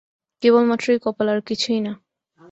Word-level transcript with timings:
কেবলমাত্রই 0.43 0.99
কপাল, 0.99 1.27
আর-কিছুই 1.33 1.79
না! 1.79 1.93